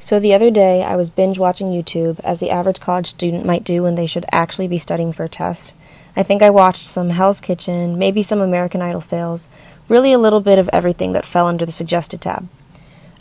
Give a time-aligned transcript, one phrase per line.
[0.00, 3.64] So the other day, I was binge watching YouTube, as the average college student might
[3.64, 5.74] do when they should actually be studying for a test.
[6.14, 9.48] I think I watched some Hell's Kitchen, maybe some American Idol fails,
[9.88, 12.48] really a little bit of everything that fell under the suggested tab.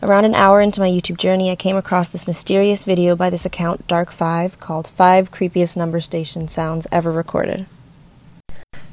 [0.03, 3.45] Around an hour into my YouTube journey, I came across this mysterious video by this
[3.45, 7.65] account, Dark5, called Five Creepiest Number Station Sounds Ever Recorded.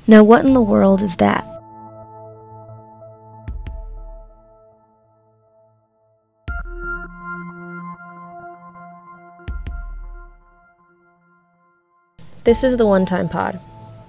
[0.07, 1.54] Now, what in the world is that?
[12.45, 13.59] This is the One Time Pod.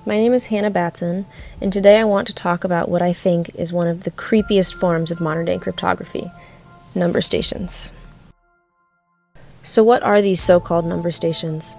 [0.05, 1.25] My name is Hannah Batson,
[1.61, 4.73] and today I want to talk about what I think is one of the creepiest
[4.73, 6.29] forms of modern day cryptography
[6.93, 7.93] number stations.
[9.63, 11.77] So, what are these so called number stations?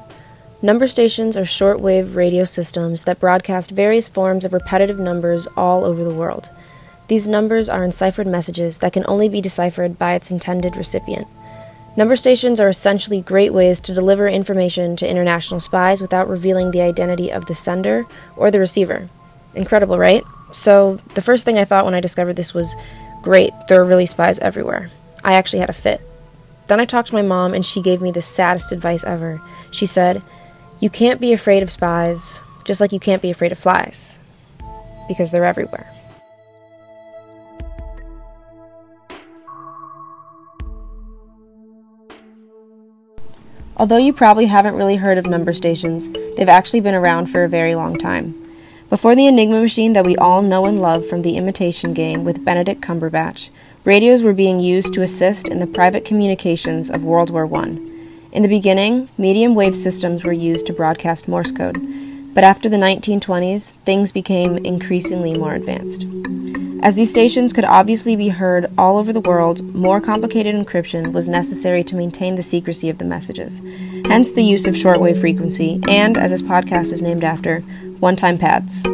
[0.62, 6.02] Number stations are shortwave radio systems that broadcast various forms of repetitive numbers all over
[6.02, 6.48] the world.
[7.08, 11.28] These numbers are enciphered messages that can only be deciphered by its intended recipient.
[11.96, 16.82] Number stations are essentially great ways to deliver information to international spies without revealing the
[16.82, 18.04] identity of the sender
[18.36, 19.08] or the receiver.
[19.54, 20.22] Incredible, right?
[20.52, 22.76] So, the first thing I thought when I discovered this was
[23.22, 24.90] great, there are really spies everywhere.
[25.24, 26.02] I actually had a fit.
[26.66, 29.40] Then I talked to my mom, and she gave me the saddest advice ever.
[29.70, 30.22] She said,
[30.80, 34.18] You can't be afraid of spies, just like you can't be afraid of flies,
[35.08, 35.90] because they're everywhere.
[43.78, 47.48] Although you probably haven't really heard of number stations, they've actually been around for a
[47.48, 48.34] very long time.
[48.88, 52.44] Before the Enigma machine that we all know and love from the Imitation Game with
[52.44, 53.50] Benedict Cumberbatch,
[53.84, 57.78] radios were being used to assist in the private communications of World War I.
[58.32, 61.78] In the beginning, medium wave systems were used to broadcast Morse code,
[62.32, 66.06] but after the 1920s, things became increasingly more advanced.
[66.86, 71.26] As these stations could obviously be heard all over the world, more complicated encryption was
[71.26, 73.60] necessary to maintain the secrecy of the messages.
[74.04, 77.58] Hence the use of shortwave frequency and, as this podcast is named after,
[77.98, 78.84] one time pads.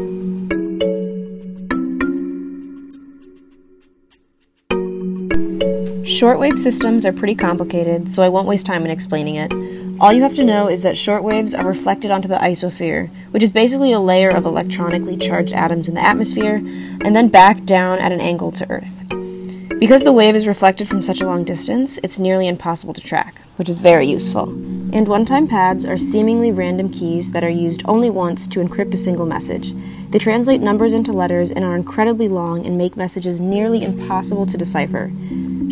[6.08, 9.52] Shortwave systems are pretty complicated, so I won't waste time in explaining it.
[10.02, 13.52] All you have to know is that shortwaves are reflected onto the ionosphere, which is
[13.52, 18.10] basically a layer of electronically charged atoms in the atmosphere, and then back down at
[18.10, 19.04] an angle to Earth.
[19.78, 23.42] Because the wave is reflected from such a long distance, it's nearly impossible to track,
[23.54, 24.48] which is very useful.
[24.92, 28.94] And one time pads are seemingly random keys that are used only once to encrypt
[28.94, 29.72] a single message.
[30.10, 34.58] They translate numbers into letters and are incredibly long and make messages nearly impossible to
[34.58, 35.12] decipher.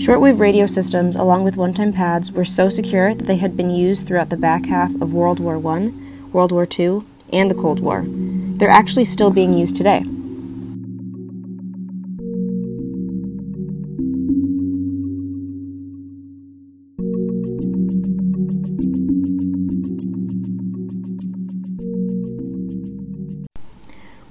[0.00, 3.68] Shortwave radio systems, along with one time pads, were so secure that they had been
[3.68, 5.92] used throughout the back half of World War I,
[6.32, 7.02] World War II,
[7.34, 8.06] and the Cold War.
[8.08, 10.00] They're actually still being used today.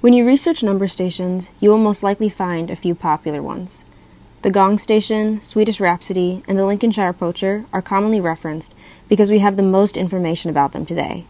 [0.00, 3.84] When you research number stations, you will most likely find a few popular ones.
[4.42, 8.74] The Gong Station, Swedish Rhapsody, and the Lincolnshire Poacher are commonly referenced
[9.06, 11.26] because we have the most information about them today.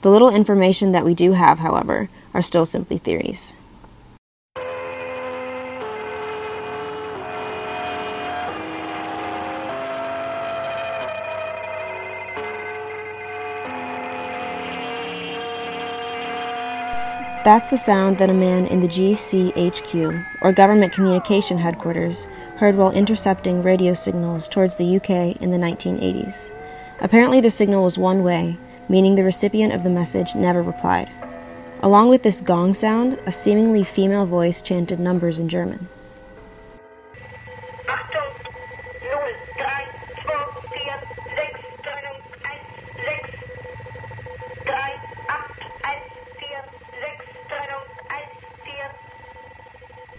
[0.00, 3.54] The little information that we do have, however, are still simply theories.
[17.46, 22.26] That's the sound that a man in the GCHQ, or Government Communication Headquarters,
[22.58, 26.50] heard while intercepting radio signals towards the UK in the 1980s.
[27.00, 28.56] Apparently, the signal was one way,
[28.88, 31.10] meaning the recipient of the message never replied.
[31.82, 35.88] Along with this gong sound, a seemingly female voice chanted numbers in German.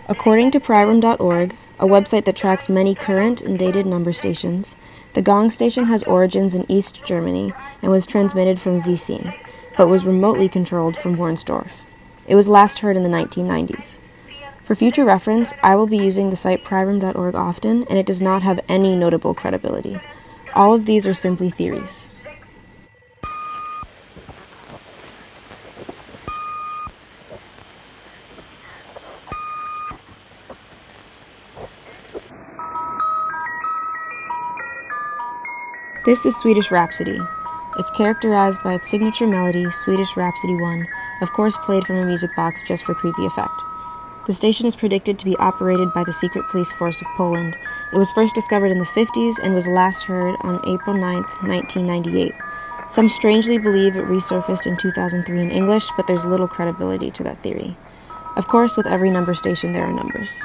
[0.09, 4.75] According to Priyom.org, a website that tracks many current and dated number stations,
[5.13, 9.37] the Gong station has origins in East Germany and was transmitted from Ziesing,
[9.77, 11.71] but was remotely controlled from Warnsdorf.
[12.27, 13.99] It was last heard in the 1990s.
[14.63, 18.41] For future reference, I will be using the site Priyom.org often, and it does not
[18.41, 20.01] have any notable credibility.
[20.53, 22.09] All of these are simply theories.
[36.07, 37.19] This is Swedish Rhapsody.
[37.77, 40.87] It's characterized by its signature melody, Swedish Rhapsody 1,
[41.21, 43.61] of course played from a music box just for creepy effect.
[44.25, 47.57] The station is predicted to be operated by the secret police force of Poland
[47.91, 52.31] It was first discovered in the 50s and was last heard on April 9, 1998.
[52.87, 57.39] Some strangely believe it resurfaced in 2003 in English, but there's little credibility to that
[57.39, 57.75] theory.
[58.37, 60.41] Of course, with every number station, there are numbers.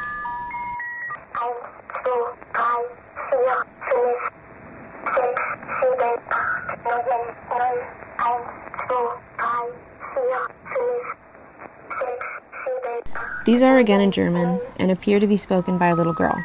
[13.44, 16.36] These are again in German and appear to be spoken by a little girl.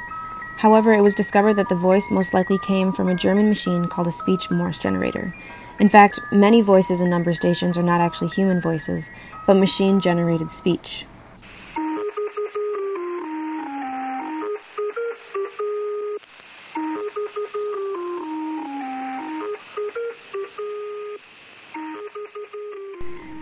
[0.58, 4.08] However, it was discovered that the voice most likely came from a German machine called
[4.08, 5.36] a speech Morse generator.
[5.80, 9.12] In fact, many voices in number stations are not actually human voices,
[9.46, 11.06] but machine generated speech.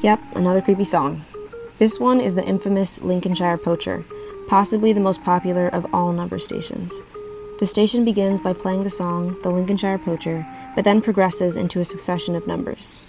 [0.06, 1.26] Yep, another creepy song.
[1.80, 4.06] This one is the infamous Lincolnshire Poacher,
[4.48, 7.02] possibly the most popular of all number stations.
[7.58, 11.86] The station begins by playing the song The Lincolnshire Poacher, but then progresses into a
[11.86, 13.02] succession of numbers.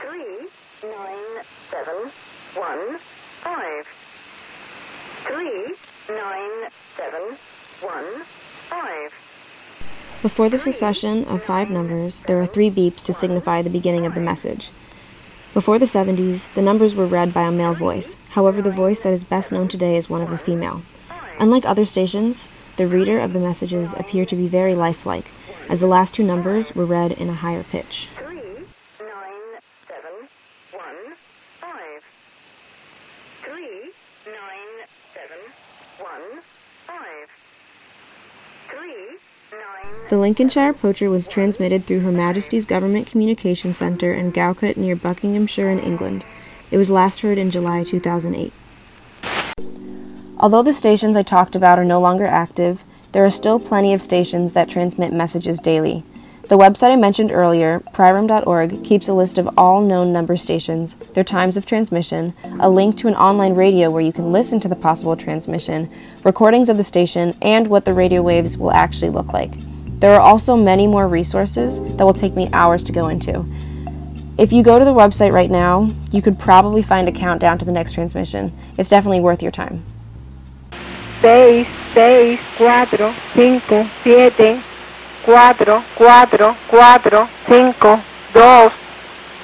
[0.00, 0.48] Three,
[0.82, 2.10] nine, seven,
[2.56, 2.98] one,
[3.44, 3.86] five.
[5.28, 5.76] Three,
[6.08, 7.36] nine, seven,
[7.82, 8.24] one,
[8.68, 9.12] five.
[10.22, 14.16] Before the succession of five numbers, there are three beeps to signify the beginning of
[14.16, 14.72] the message.
[15.56, 18.18] Before the 70s, the numbers were read by a male voice.
[18.32, 20.82] However, the voice that is best known today is one of a female.
[21.40, 25.30] Unlike other stations, the reader of the messages appear to be very lifelike,
[25.70, 28.10] as the last two numbers were read in a higher pitch
[31.58, 32.02] five.
[33.42, 33.92] Three,
[34.26, 35.40] nine, seven,
[36.00, 36.42] one,
[36.86, 37.28] five.
[38.68, 39.18] Three,
[39.52, 39.95] nine.
[40.08, 45.68] The Lincolnshire Poacher was transmitted through Her Majesty's Government Communication Centre in Gawcott near Buckinghamshire
[45.68, 46.24] in England.
[46.70, 48.52] It was last heard in July 2008.
[50.38, 54.00] Although the stations I talked about are no longer active, there are still plenty of
[54.00, 56.04] stations that transmit messages daily.
[56.44, 61.24] The website I mentioned earlier, priyom.org, keeps a list of all known number stations, their
[61.24, 64.76] times of transmission, a link to an online radio where you can listen to the
[64.76, 65.90] possible transmission,
[66.22, 69.54] recordings of the station, and what the radio waves will actually look like.
[69.98, 73.44] There are also many more resources that will take me hours to go into.
[74.38, 77.64] If you go to the website right now, you could probably find a countdown to
[77.64, 78.52] the next transmission.
[78.76, 79.82] It's definitely worth your time.
[81.22, 84.62] seis, seis, cuatro, cinco, siete,
[85.24, 88.00] cuatro, cuatro, cuatro, cinco,
[88.34, 88.68] dos,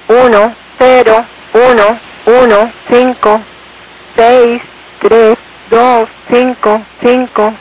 [0.09, 3.41] uno, cero, uno, uno, cinco,
[4.17, 4.61] seis,
[5.01, 5.37] tres,
[5.71, 7.53] dos, cinco, cinco.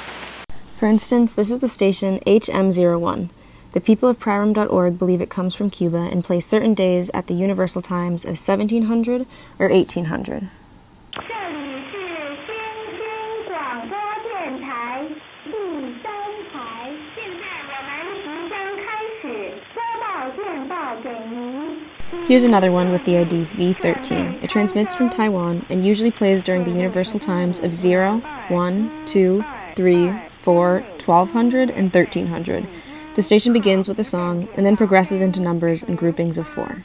[0.82, 3.30] For instance, this is the station HM01.
[3.74, 7.36] The people of Priyom.org believe it comes from Cuba and plays certain days at the
[7.36, 9.28] universal times of 1700
[9.60, 10.50] or 1800.
[22.26, 24.42] Here's another one with the ID V13.
[24.44, 29.46] It transmits from Taiwan and usually plays during the universal times of 0, 1, 2,
[29.76, 32.68] 3, 4, 1200, and 1300.
[33.16, 36.84] The station begins with a song and then progresses into numbers and groupings of four.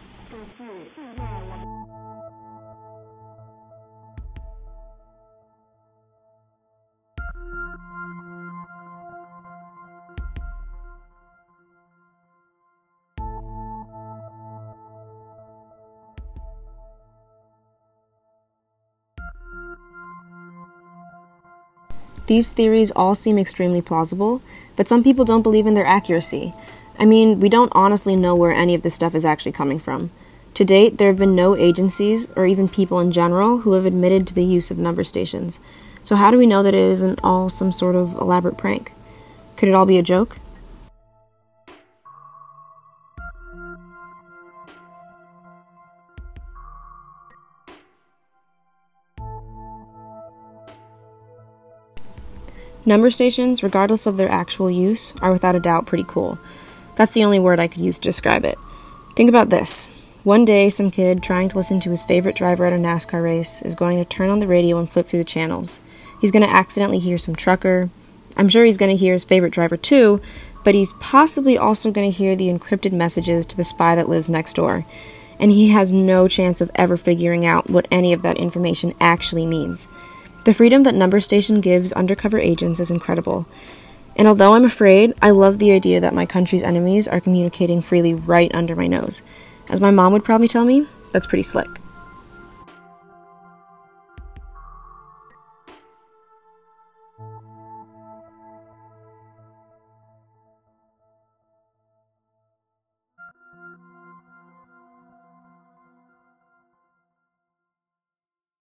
[22.26, 24.42] These theories all seem extremely plausible,
[24.74, 26.54] but some people don't believe in their accuracy.
[26.98, 30.10] I mean, we don't honestly know where any of this stuff is actually coming from.
[30.54, 34.26] To date, there have been no agencies, or even people in general, who have admitted
[34.26, 35.60] to the use of number stations.
[36.02, 38.92] So, how do we know that it isn't all some sort of elaborate prank?
[39.56, 40.38] Could it all be a joke?
[52.86, 56.38] Number stations, regardless of their actual use, are without a doubt pretty cool.
[56.94, 58.56] That's the only word I could use to describe it.
[59.16, 59.90] Think about this.
[60.22, 63.60] One day, some kid trying to listen to his favorite driver at a NASCAR race
[63.62, 65.80] is going to turn on the radio and flip through the channels.
[66.20, 67.90] He's going to accidentally hear some trucker.
[68.36, 70.20] I'm sure he's going to hear his favorite driver too,
[70.64, 74.30] but he's possibly also going to hear the encrypted messages to the spy that lives
[74.30, 74.86] next door.
[75.38, 79.46] And he has no chance of ever figuring out what any of that information actually
[79.46, 79.86] means.
[80.46, 83.46] The freedom that Number Station gives undercover agents is incredible.
[84.14, 88.14] And although I'm afraid, I love the idea that my country's enemies are communicating freely
[88.14, 89.24] right under my nose.
[89.68, 91.66] As my mom would probably tell me, that's pretty slick.